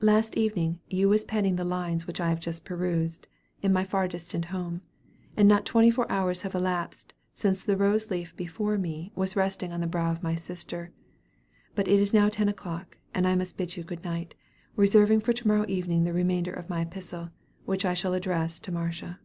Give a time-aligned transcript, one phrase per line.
[0.00, 3.28] Last evening you was penning the lines which I have just perused,
[3.62, 4.80] in my far distant home;
[5.36, 9.72] and not twenty four hours have elapsed since the rose leaf before me was resting
[9.72, 10.90] on the brow of my sister;
[11.76, 14.34] but it is now ten o'clock, and I must bid you good night,
[14.74, 17.30] reserving for to morrow evening the remainder of my epistle,
[17.64, 19.20] which I shall address to Marcia."